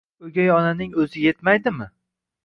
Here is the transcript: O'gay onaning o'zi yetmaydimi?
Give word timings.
O'gay 0.27 0.47
onaning 0.53 0.95
o'zi 1.03 1.21
yetmaydimi? 1.25 1.89